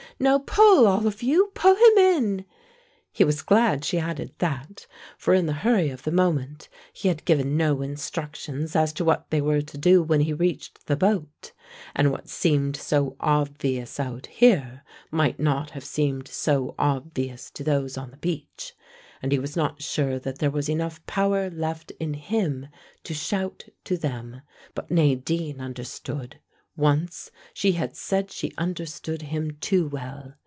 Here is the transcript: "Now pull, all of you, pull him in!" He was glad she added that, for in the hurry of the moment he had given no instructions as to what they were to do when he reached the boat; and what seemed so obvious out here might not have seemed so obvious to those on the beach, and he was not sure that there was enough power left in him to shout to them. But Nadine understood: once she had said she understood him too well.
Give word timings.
"Now 0.19 0.37
pull, 0.37 0.85
all 0.85 1.07
of 1.07 1.23
you, 1.23 1.47
pull 1.55 1.73
him 1.75 1.97
in!" 1.97 2.45
He 3.11 3.23
was 3.23 3.41
glad 3.41 3.83
she 3.83 3.97
added 3.97 4.33
that, 4.37 4.85
for 5.17 5.33
in 5.33 5.47
the 5.47 5.51
hurry 5.53 5.89
of 5.89 6.03
the 6.03 6.11
moment 6.11 6.69
he 6.93 7.07
had 7.07 7.25
given 7.25 7.57
no 7.57 7.81
instructions 7.81 8.75
as 8.75 8.93
to 8.93 9.03
what 9.03 9.31
they 9.31 9.41
were 9.41 9.63
to 9.63 9.77
do 9.79 10.03
when 10.03 10.21
he 10.21 10.31
reached 10.31 10.85
the 10.85 10.95
boat; 10.95 11.53
and 11.95 12.11
what 12.11 12.29
seemed 12.29 12.75
so 12.77 13.15
obvious 13.19 13.99
out 13.99 14.27
here 14.27 14.83
might 15.09 15.39
not 15.39 15.71
have 15.71 15.83
seemed 15.83 16.27
so 16.27 16.75
obvious 16.77 17.49
to 17.49 17.63
those 17.63 17.97
on 17.97 18.11
the 18.11 18.17
beach, 18.17 18.75
and 19.23 19.31
he 19.31 19.39
was 19.39 19.55
not 19.57 19.81
sure 19.81 20.19
that 20.19 20.37
there 20.37 20.51
was 20.51 20.69
enough 20.69 21.03
power 21.07 21.49
left 21.49 21.89
in 21.99 22.13
him 22.13 22.67
to 23.03 23.15
shout 23.15 23.65
to 23.85 23.97
them. 23.97 24.41
But 24.75 24.91
Nadine 24.91 25.59
understood: 25.59 26.39
once 26.77 27.29
she 27.53 27.73
had 27.73 27.95
said 27.95 28.31
she 28.31 28.49
understood 28.57 29.23
him 29.23 29.51
too 29.59 29.87
well. 29.89 30.33